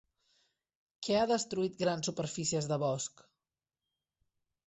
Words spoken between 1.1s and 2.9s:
ha destruït grans superfícies de